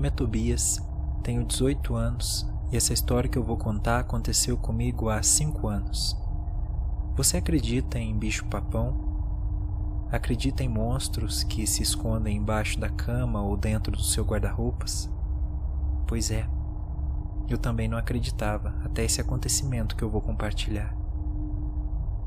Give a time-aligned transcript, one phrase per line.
[0.00, 0.80] Nome é Tobias,
[1.22, 6.16] tenho 18 anos e essa história que eu vou contar aconteceu comigo há 5 anos.
[7.16, 10.08] Você acredita em bicho-papão?
[10.10, 15.10] Acredita em monstros que se escondem embaixo da cama ou dentro do seu guarda-roupas?
[16.06, 16.48] Pois é,
[17.46, 20.96] eu também não acreditava até esse acontecimento que eu vou compartilhar.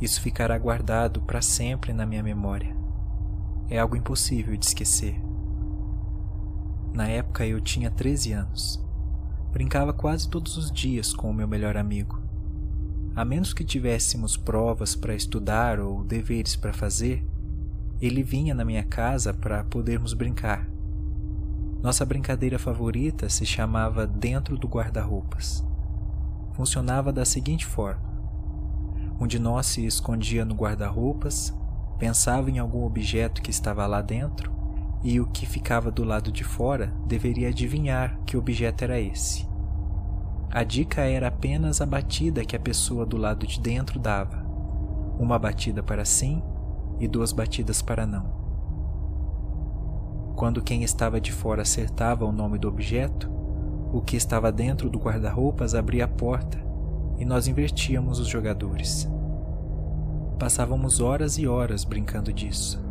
[0.00, 2.76] Isso ficará guardado para sempre na minha memória.
[3.68, 5.29] É algo impossível de esquecer.
[6.92, 8.84] Na época eu tinha 13 anos.
[9.52, 12.20] Brincava quase todos os dias com o meu melhor amigo.
[13.14, 17.24] A menos que tivéssemos provas para estudar ou deveres para fazer,
[18.00, 20.68] ele vinha na minha casa para podermos brincar.
[21.80, 25.64] Nossa brincadeira favorita se chamava Dentro do Guarda-Roupas.
[26.54, 28.02] Funcionava da seguinte forma:
[29.20, 31.54] um de nós se escondia no guarda-roupas,
[31.98, 34.59] pensava em algum objeto que estava lá dentro
[35.02, 39.48] e o que ficava do lado de fora deveria adivinhar que objeto era esse.
[40.50, 44.44] A dica era apenas a batida que a pessoa do lado de dentro dava:
[45.18, 46.42] uma batida para sim
[46.98, 48.40] e duas batidas para não.
[50.36, 53.30] Quando quem estava de fora acertava o nome do objeto,
[53.92, 56.58] o que estava dentro do guarda-roupas abria a porta
[57.18, 59.08] e nós invertíamos os jogadores.
[60.38, 62.89] Passávamos horas e horas brincando disso.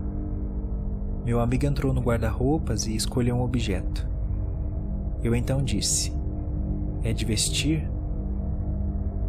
[1.26, 4.08] Meu amigo entrou no guarda-roupas e escolheu um objeto.
[5.22, 6.14] Eu então disse:
[7.04, 7.90] É de vestir?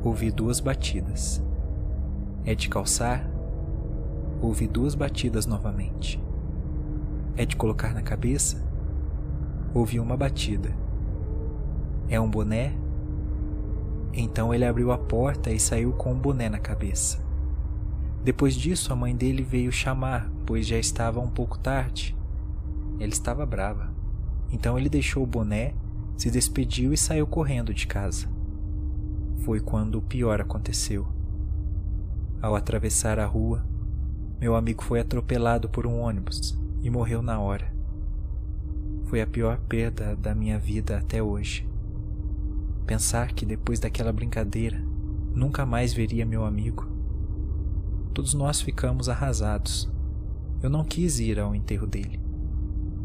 [0.02, 1.42] Ouvi duas batidas.
[2.44, 3.28] É de calçar?
[4.40, 6.22] Ouvi duas batidas novamente.
[7.36, 8.64] É de colocar na cabeça?
[9.74, 10.74] Ouvi uma batida.
[12.08, 12.72] É um boné?
[14.12, 17.18] Então ele abriu a porta e saiu com um boné na cabeça.
[18.24, 22.16] Depois disso, a mãe dele veio chamar, pois já estava um pouco tarde.
[22.98, 23.94] Ela estava brava.
[24.50, 25.74] Então ele deixou o boné,
[26.16, 28.26] se despediu e saiu correndo de casa.
[29.44, 31.06] Foi quando o pior aconteceu.
[32.42, 33.64] Ao atravessar a rua,
[34.40, 37.72] meu amigo foi atropelado por um ônibus e morreu na hora.
[39.04, 41.64] Foi a pior perda da minha vida até hoje.
[42.88, 44.82] Pensar que depois daquela brincadeira
[45.32, 46.88] nunca mais veria meu amigo.
[48.12, 49.88] Todos nós ficamos arrasados.
[50.62, 52.20] Eu não quis ir ao enterro dele.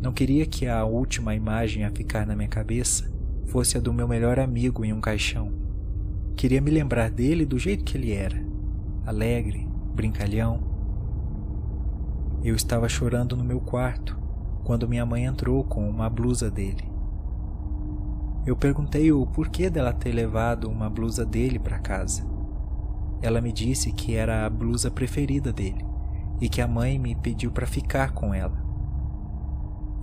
[0.01, 3.09] Não queria que a última imagem a ficar na minha cabeça
[3.45, 5.53] fosse a do meu melhor amigo em um caixão.
[6.35, 8.45] Queria me lembrar dele do jeito que ele era:
[9.05, 10.59] alegre, brincalhão,
[12.43, 14.19] eu estava chorando no meu quarto
[14.65, 16.83] quando minha mãe entrou com uma blusa dele.
[18.45, 22.27] Eu perguntei o porquê dela ter levado uma blusa dele para casa.
[23.21, 25.84] Ela me disse que era a blusa preferida dele
[26.39, 28.63] e que a mãe me pediu para ficar com ela.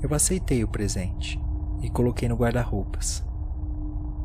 [0.03, 1.41] Eu aceitei o presente
[1.81, 3.25] e coloquei no guarda-roupas.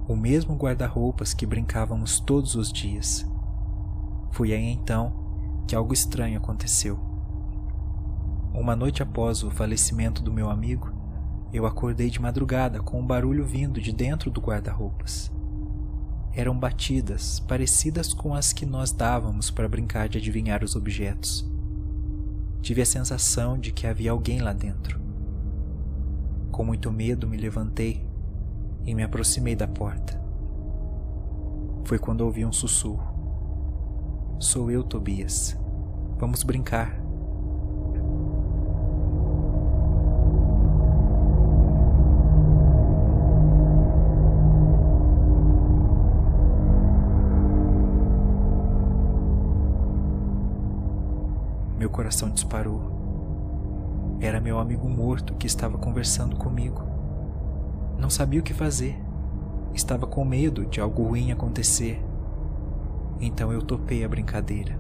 [0.08, 3.26] O mesmo guarda-roupas que brincávamos todos os dias.
[4.32, 6.98] Foi aí então que algo estranho aconteceu.
[8.54, 10.92] Uma noite após o falecimento do meu amigo,
[11.54, 15.32] eu acordei de madrugada com um barulho vindo de dentro do guarda-roupas.
[16.34, 21.57] Eram batidas parecidas com as que nós dávamos para brincar de adivinhar os objetos.
[22.68, 25.00] Tive a sensação de que havia alguém lá dentro.
[26.52, 28.06] Com muito medo, me levantei
[28.86, 30.22] e me aproximei da porta.
[31.86, 33.08] Foi quando ouvi um sussurro.
[34.38, 35.58] Sou eu, Tobias.
[36.18, 37.07] Vamos brincar.
[51.88, 54.18] Meu coração disparou.
[54.20, 56.82] Era meu amigo morto que estava conversando comigo.
[57.98, 59.02] Não sabia o que fazer.
[59.74, 62.04] Estava com medo de algo ruim acontecer.
[63.22, 64.78] Então eu topei a brincadeira.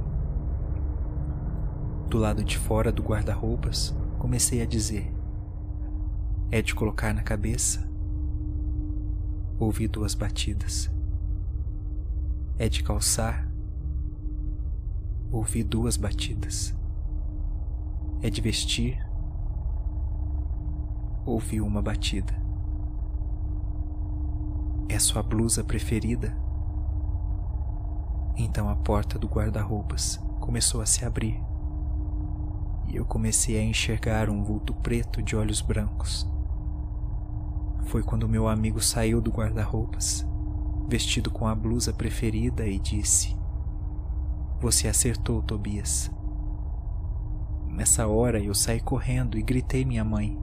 [2.09, 5.09] Do lado de fora do guarda-roupas, comecei a dizer:
[6.51, 7.89] É de colocar na cabeça?
[9.57, 10.91] Ouvi duas batidas.
[12.59, 13.49] É de calçar?
[15.31, 16.76] Ouvi duas batidas
[18.21, 18.97] é de vestir,
[21.25, 22.33] ouvi uma batida.
[24.89, 26.35] É sua blusa preferida?
[28.35, 31.41] Então a porta do guarda-roupas começou a se abrir
[32.87, 36.27] e eu comecei a enxergar um vulto preto de olhos brancos.
[37.85, 40.25] Foi quando meu amigo saiu do guarda-roupas,
[40.87, 43.37] vestido com a blusa preferida, e disse:
[44.59, 46.11] Você acertou, Tobias.
[47.77, 50.35] Nessa hora eu saí correndo e gritei minha mãe.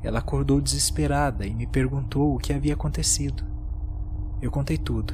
[0.00, 3.42] Ela acordou desesperada e me perguntou o que havia acontecido.
[4.40, 5.12] Eu contei tudo.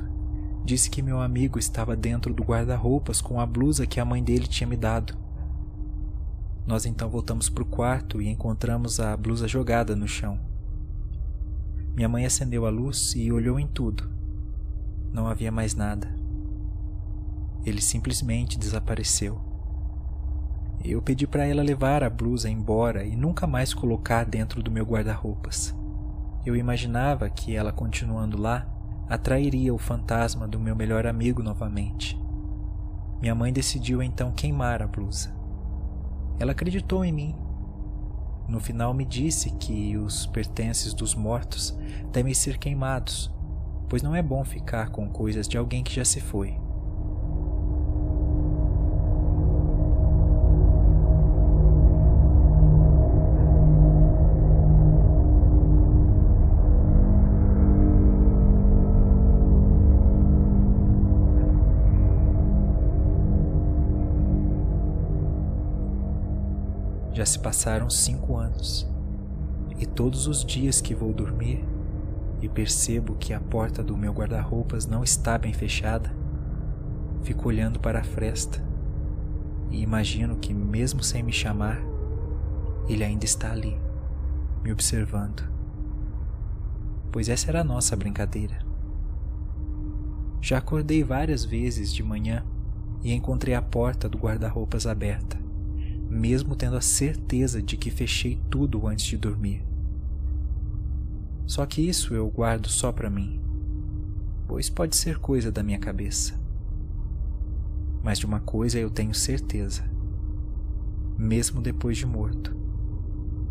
[0.63, 4.47] Disse que meu amigo estava dentro do guarda-roupas com a blusa que a mãe dele
[4.47, 5.17] tinha me dado.
[6.67, 10.39] Nós então voltamos para o quarto e encontramos a blusa jogada no chão.
[11.95, 14.07] Minha mãe acendeu a luz e olhou em tudo.
[15.11, 16.15] Não havia mais nada.
[17.65, 19.52] Ele simplesmente desapareceu.
[20.85, 24.85] Eu pedi para ela levar a blusa embora e nunca mais colocar dentro do meu
[24.85, 25.73] guarda-roupas.
[26.45, 28.67] Eu imaginava que ela continuando lá
[29.09, 32.21] atrairia o fantasma do meu melhor amigo novamente.
[33.21, 35.33] Minha mãe decidiu então queimar a blusa.
[36.41, 37.37] Ela acreditou em mim.
[38.49, 41.79] No final me disse que os pertences dos mortos
[42.11, 43.33] devem ser queimados,
[43.89, 46.62] pois não é bom ficar com coisas de alguém que já se foi.
[67.13, 68.91] Já se passaram cinco anos,
[69.79, 71.63] e todos os dias que vou dormir
[72.41, 76.11] e percebo que a porta do meu guarda-roupas não está bem fechada,
[77.23, 78.65] fico olhando para a fresta
[79.71, 81.83] e imagino que, mesmo sem me chamar,
[82.89, 83.79] ele ainda está ali,
[84.63, 85.43] me observando.
[87.11, 88.59] Pois essa era a nossa brincadeira.
[90.41, 92.43] Já acordei várias vezes de manhã
[93.03, 95.42] e encontrei a porta do guarda-roupas aberta
[96.13, 99.65] mesmo tendo a certeza de que fechei tudo antes de dormir.
[101.47, 103.41] Só que isso eu guardo só para mim,
[104.47, 106.39] pois pode ser coisa da minha cabeça.
[108.03, 109.85] Mas de uma coisa eu tenho certeza:
[111.17, 112.55] mesmo depois de morto,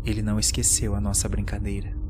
[0.04, 2.01] ele não esqueceu a nossa brincadeira.